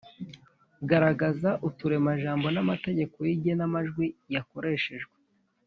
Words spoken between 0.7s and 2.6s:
garagaza uturemajambo